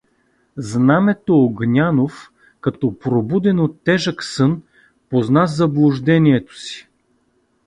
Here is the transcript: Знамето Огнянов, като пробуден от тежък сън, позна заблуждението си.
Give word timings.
Знамето 0.57 1.43
Огнянов, 1.43 2.31
като 2.61 2.99
пробуден 2.99 3.59
от 3.59 3.81
тежък 3.83 4.23
сън, 4.23 4.61
позна 5.09 5.47
заблуждението 5.47 6.55
си. 6.59 6.87